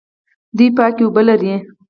[0.57, 1.53] دوی پاکې اوبه لري.